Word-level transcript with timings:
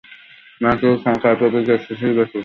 মায়ের 0.61 0.77
চিঠি 0.79 0.95
সংখ্যায় 1.05 1.33
অল্পই, 1.35 1.51
পিতার 1.55 1.79
চিঠিই 1.85 2.17
বেশি। 2.17 2.37